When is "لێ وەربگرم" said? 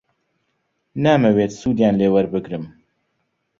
1.99-2.65